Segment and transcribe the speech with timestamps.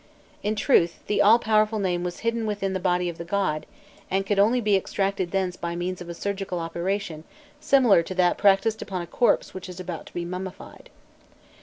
[0.41, 3.67] In truth, the all powerful name was hidden within the body of the god,
[4.09, 7.23] and could only be extracted thence by means of a surgical operation
[7.59, 10.89] similar to that practised upon a corpse which is about to be mummified.